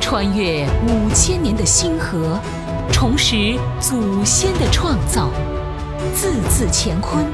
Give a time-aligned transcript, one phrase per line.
[0.00, 2.38] 穿越五千年的星河，
[2.92, 5.30] 重拾祖先的创造，
[6.14, 7.24] 字字乾坤，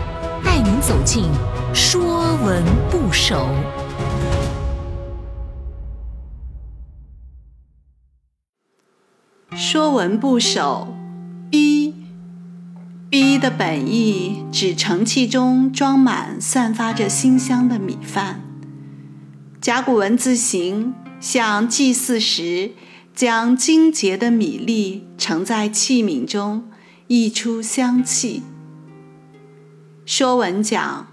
[0.45, 1.25] 带您走进
[1.75, 3.47] 《说文不首》。
[9.57, 10.89] 《说文不首》
[11.51, 11.95] 逼，
[13.11, 18.41] 逼的本意指盛器中装满散发着馨香的米饭。
[19.61, 22.73] 甲骨文字形像祭祀时
[23.15, 26.71] 将精洁的米粒盛在器皿中，
[27.09, 28.43] 溢出香气。
[30.13, 31.13] 《说文》讲：“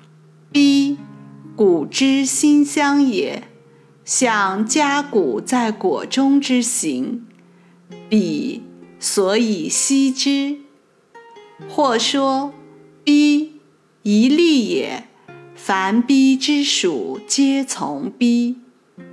[0.50, 0.98] 逼，
[1.58, 3.44] 谷之馨香也，
[4.06, 7.26] 像葭谷在果中之形。”
[8.10, 8.64] 彼
[9.00, 10.60] 所以息之，
[11.68, 12.54] 或说
[13.04, 13.60] 逼
[14.04, 15.04] 一粒也。
[15.54, 18.56] 凡逼之属，皆从逼。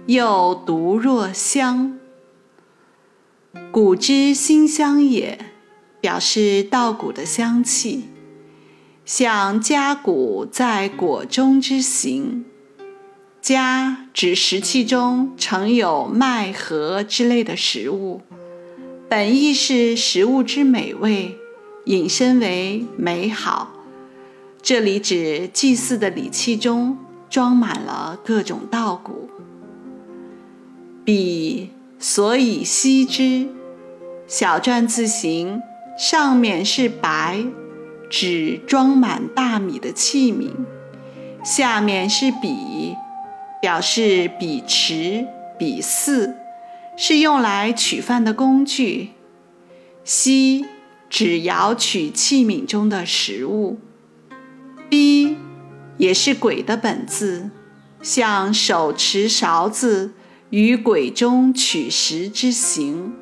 [0.07, 1.99] 又独若香，
[3.71, 5.39] 谷之馨香也，
[6.01, 8.05] 表示稻谷的香气，
[9.05, 12.45] 像葭谷在果中之形。
[13.43, 18.23] 家指食器中盛有麦禾之类的食物。
[19.07, 21.37] 本意是食物之美味，
[21.85, 23.75] 引申为美好。
[24.63, 26.97] 这里指祭祀的礼器中
[27.29, 29.29] 装满了各种稻谷。
[31.05, 33.49] 彼所以息之，
[34.27, 35.61] 小篆字形，
[35.99, 37.45] 上面是白，
[38.09, 40.51] 指装满大米的器皿；
[41.45, 42.97] 下面是彼，
[43.61, 45.27] 表示彼持、
[45.59, 46.37] 比似。
[46.97, 49.11] 是用来取饭的工具，
[50.05, 50.65] 吸
[51.11, 53.79] 指舀取器皿中的食物。
[54.89, 55.37] 逼
[55.99, 57.51] 也是鬼的本字，
[58.01, 60.13] 像手持勺子
[60.55, 63.13] 于鬼中取食之行。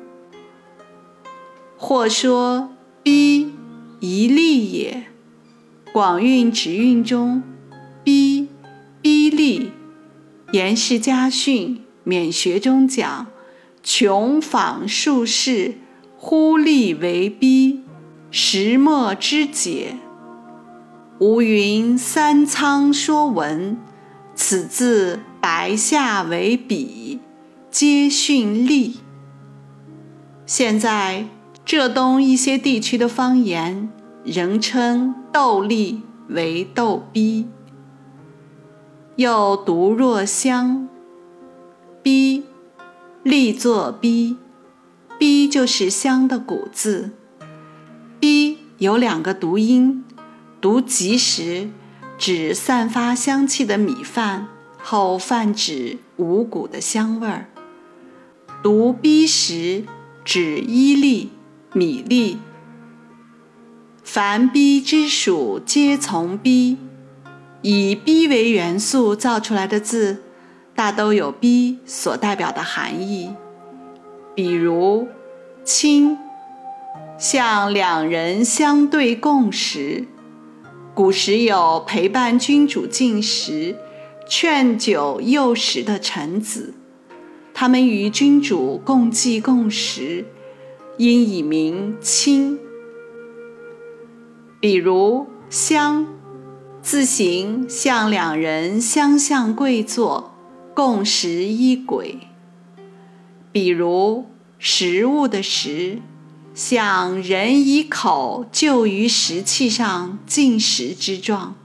[1.75, 2.69] 或说
[3.01, 3.51] 逼
[3.99, 5.05] 一利也，
[5.91, 7.41] 广韵直韵中，
[8.03, 8.49] 逼
[9.01, 9.71] 逼利，
[10.51, 13.25] 严氏家训免学中讲。
[13.81, 15.73] 穷访术士，
[16.15, 17.81] 忽立为逼，
[18.29, 19.95] 石墨之解。
[21.19, 23.75] 吾云三仓说文，
[24.35, 27.02] 此字白下为笔，
[27.73, 28.97] 皆训隶。
[30.45, 31.25] 现在
[31.65, 33.89] 浙东一些地区的方言
[34.23, 37.47] 仍称豆粒为豆逼，
[39.15, 40.87] 又读若香，
[42.03, 42.43] 逼。
[43.23, 44.37] 立作逼，
[45.17, 47.09] 逼就是香的谷字。
[48.19, 50.03] 逼有两个读音，
[50.61, 51.69] 读及时
[52.19, 57.45] 指散发香气的米饭，后泛指五谷的香味儿；
[58.63, 59.83] 读逼时
[60.23, 61.31] 指一粒、
[61.73, 62.37] 米粒。
[64.05, 66.77] 凡逼之属，皆从逼。
[67.61, 70.23] 以逼为元素造出来的字。
[70.73, 73.35] 大都有“逼”所代表的含义，
[74.33, 75.09] 比如
[75.63, 76.17] “亲”，
[77.19, 80.07] 像两人相对共食。
[80.95, 83.75] 古时有陪伴君主进食、
[84.27, 86.73] 劝酒诱食的臣子，
[87.63, 90.25] 他们与君主共济共食，
[90.97, 92.59] 因以名亲。
[94.59, 96.05] 比如“相”，
[96.83, 100.33] 字形像两人相向跪坐。
[100.73, 102.27] 共食一轨，
[103.53, 104.25] 比如
[104.59, 105.99] 食物的食，
[106.53, 111.55] 像人以口就于食器上进食之状。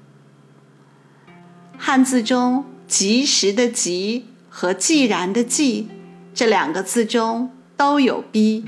[1.77, 4.27] 汉字中“及时”的“及”
[4.61, 5.87] 和“既然”的“既”
[6.35, 8.65] 这两个字中都有“逼”，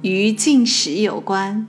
[0.00, 1.68] 与进食有关。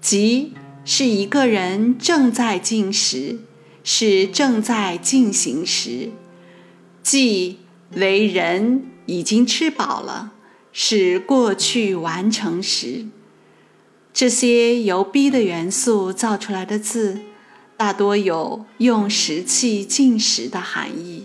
[0.00, 0.52] 即
[0.84, 3.40] 是一个人正在进食，
[3.82, 6.10] 是正在进行时。
[7.02, 7.58] 即
[7.94, 10.30] 为人已经吃饱了，
[10.72, 13.06] 是过去完成时。
[14.14, 17.18] 这些由“逼”的元素造出来的字，
[17.76, 21.24] 大多有用食器进食的含义。